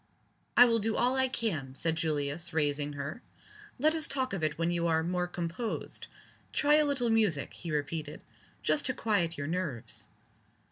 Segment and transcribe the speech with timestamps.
[0.57, 3.21] "I will do all I can," said Julius, raising her.
[3.77, 6.07] "Let us talk of it when you are more composed.
[6.53, 8.21] Try a little music," he repeated,
[8.63, 10.09] "just to quiet your nerves."